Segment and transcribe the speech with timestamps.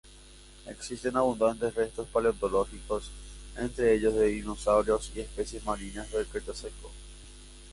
[0.65, 3.11] Existen abundantes restos paleontológicos,
[3.55, 6.89] entre ellos de dinosaurios y especies marinas del cretácico.